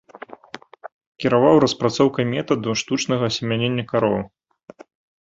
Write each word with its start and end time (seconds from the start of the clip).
Кіраваў 1.25 1.55
распрацоўкай 1.65 2.25
метаду 2.33 2.69
штучнага 2.85 3.23
асемянення 3.35 3.83
кароў. 3.97 4.21